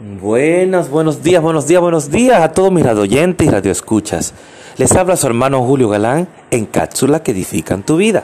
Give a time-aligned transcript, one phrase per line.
[0.00, 4.32] Buenos, buenos días, buenos días, buenos días a todos mis radioyentes y radioescuchas.
[4.76, 8.22] Les habla su hermano Julio Galán en cápsulas que edifican tu vida.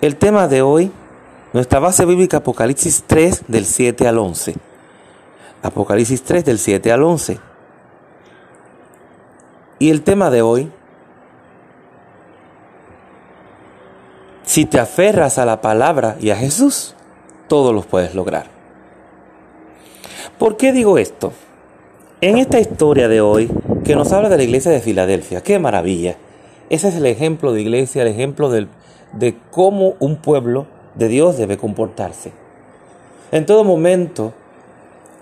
[0.00, 0.92] El tema de hoy,
[1.52, 4.54] nuestra base bíblica Apocalipsis 3 del 7 al 11.
[5.64, 7.40] Apocalipsis 3 del 7 al 11.
[9.80, 10.70] Y el tema de hoy,
[14.44, 16.94] si te aferras a la palabra y a Jesús,
[17.48, 18.46] todo lo puedes lograr.
[20.38, 21.32] ¿Por qué digo esto?
[22.20, 23.50] En esta historia de hoy,
[23.84, 26.16] que nos habla de la iglesia de Filadelfia, qué maravilla.
[26.70, 31.56] Ese es el ejemplo de iglesia, el ejemplo de cómo un pueblo de Dios debe
[31.56, 32.32] comportarse.
[33.32, 34.32] En todo momento,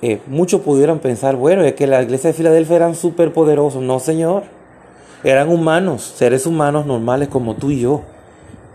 [0.02, 3.82] eh, muchos pudieran pensar, bueno, es que la iglesia de Filadelfia eran súper poderosos.
[3.82, 4.44] No, Señor.
[5.22, 8.02] Eran humanos, seres humanos normales como tú y yo.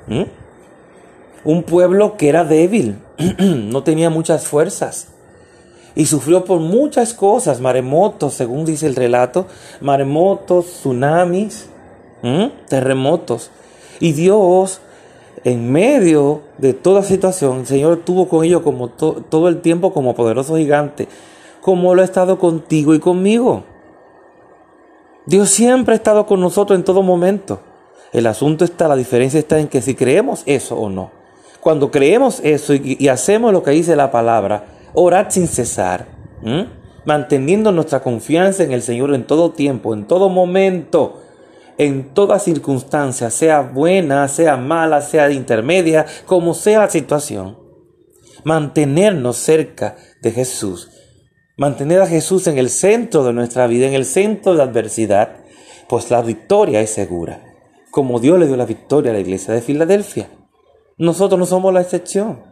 [0.08, 0.24] ¿Mm?
[1.46, 2.98] Un pueblo que era débil,
[3.40, 5.08] no tenía muchas fuerzas
[5.96, 9.48] y sufrió por muchas cosas, maremotos, según dice el relato,
[9.80, 11.70] maremotos, tsunamis,
[12.68, 13.50] terremotos.
[14.02, 14.82] Y Dios,
[15.46, 20.16] en medio de toda situación, el Señor estuvo con ellos como todo el tiempo como
[20.16, 21.08] poderoso gigante,
[21.62, 23.64] como lo ha estado contigo y conmigo.
[25.26, 27.60] Dios siempre ha estado con nosotros en todo momento.
[28.12, 31.25] El asunto está, la diferencia está en que si creemos eso o no.
[31.66, 36.06] Cuando creemos eso y, hacemos lo que dice la palabra, orad sin cesar,
[37.06, 41.24] manteniendo nuestra confianza en el Señor en todo tiempo, en todo momento,
[41.80, 47.58] en toda circunstancia, sea buena, sea mala, sea intermedia, como sea la situación.
[48.44, 50.92] Mantenernos cerca de Jesús.
[51.58, 55.38] Mantener a Jesús en el centro de nuestra vida, en el centro de la adversidad,
[55.90, 57.42] pues la victoria es segura,
[57.90, 60.30] como Dios le dio la victoria a la iglesia de Filadelfia.
[60.98, 62.44] Nosotros no somos la excepción.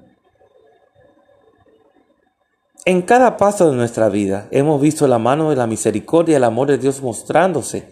[2.85, 6.43] En cada paso de nuestra vida hemos visto la mano de la misericordia y el
[6.43, 7.89] amor de Dios mostrándose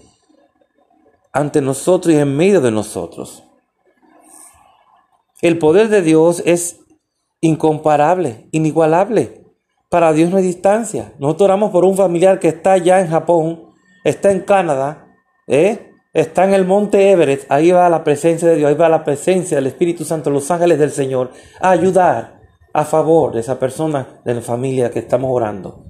[1.31, 3.45] ante nosotros y en medio de nosotros.
[5.41, 6.81] El poder de Dios es
[7.40, 9.45] incomparable, inigualable.
[9.90, 11.13] Para Dios no hay distancia.
[11.19, 13.69] Nosotros oramos por un familiar que está allá en Japón,
[14.03, 15.07] está en Canadá,
[15.47, 15.91] ¿eh?
[16.13, 19.55] Está en el monte Everest, ahí va la presencia de Dios, ahí va la presencia
[19.55, 22.41] del Espíritu Santo, los ángeles del Señor, a ayudar
[22.73, 25.85] a favor de esa persona, de la familia que estamos orando.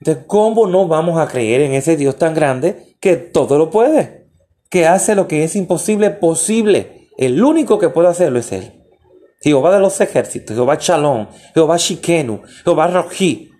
[0.00, 4.28] Entonces, ¿cómo no vamos a creer en ese Dios tan grande que todo lo puede?
[4.68, 7.08] Que hace lo que es imposible posible.
[7.16, 8.80] El único que puede hacerlo es Él.
[9.42, 13.50] Jehová de los ejércitos, Jehová Shalom, Jehová Shikenu, Jehová Rojí,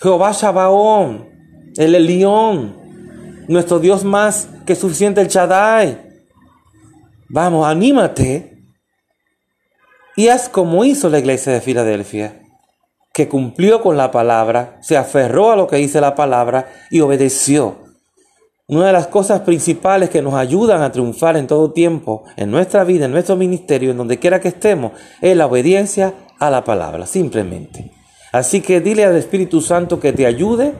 [0.00, 1.28] Jehová Shabaón,
[1.76, 2.76] el Elión,
[3.48, 5.98] nuestro Dios más que suficiente, el Shaddai.
[7.28, 8.50] Vamos, anímate
[10.16, 12.42] y haz como hizo la iglesia de Filadelfia,
[13.12, 17.78] que cumplió con la palabra, se aferró a lo que dice la palabra y obedeció.
[18.66, 22.84] Una de las cosas principales que nos ayudan a triunfar en todo tiempo, en nuestra
[22.84, 27.06] vida, en nuestro ministerio, en donde quiera que estemos, es la obediencia a la palabra,
[27.06, 27.90] simplemente.
[28.30, 30.74] Así que dile al Espíritu Santo que te ayude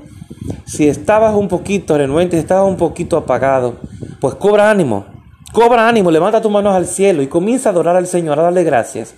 [0.71, 3.75] si estabas un poquito renuente, si estabas un poquito apagado,
[4.21, 5.05] pues cobra ánimo,
[5.53, 8.63] cobra ánimo, levanta tus manos al cielo y comienza a adorar al Señor, a darle
[8.63, 9.17] gracias.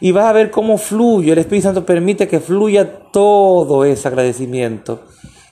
[0.00, 5.04] Y vas a ver cómo fluye, el Espíritu Santo permite que fluya todo ese agradecimiento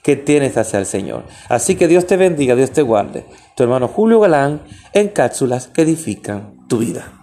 [0.03, 1.23] que tienes hacia el Señor.
[1.49, 3.25] Así que Dios te bendiga, Dios te guarde.
[3.55, 4.61] Tu hermano Julio Galán
[4.93, 7.20] en cápsulas que edifican tu vida.